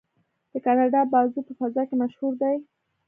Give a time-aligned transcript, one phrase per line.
[0.51, 2.55] د کاناډا بازو په فضا کې مشهور دی.